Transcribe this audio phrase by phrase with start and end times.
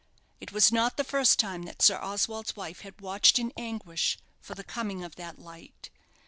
[0.39, 4.55] It was not the first time that Sir Oswald's wife had watched in anguish for
[4.55, 5.91] the coming of that light.